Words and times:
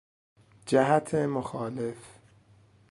جهت 0.67 1.15
مخالف 1.15 2.17